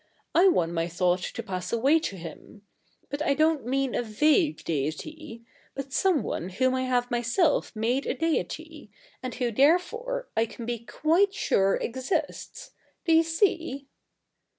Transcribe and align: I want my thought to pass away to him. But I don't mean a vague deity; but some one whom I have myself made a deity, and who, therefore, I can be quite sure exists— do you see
I 0.33 0.47
want 0.47 0.71
my 0.73 0.87
thought 0.87 1.19
to 1.21 1.43
pass 1.43 1.71
away 1.71 1.99
to 1.99 2.17
him. 2.17 2.63
But 3.11 3.21
I 3.21 3.35
don't 3.35 3.67
mean 3.67 3.93
a 3.93 4.01
vague 4.01 4.63
deity; 4.63 5.43
but 5.75 5.93
some 5.93 6.23
one 6.23 6.49
whom 6.49 6.73
I 6.73 6.85
have 6.85 7.11
myself 7.11 7.71
made 7.75 8.07
a 8.07 8.15
deity, 8.15 8.89
and 9.21 9.35
who, 9.35 9.51
therefore, 9.51 10.27
I 10.35 10.47
can 10.47 10.65
be 10.65 10.79
quite 10.83 11.35
sure 11.35 11.75
exists— 11.75 12.71
do 13.05 13.13
you 13.13 13.21
see 13.21 13.89